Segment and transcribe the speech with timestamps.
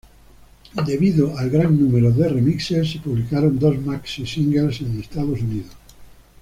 [0.87, 5.75] Debido al gran número de remixes, se publicaron dos maxi singles en Estados Unidos.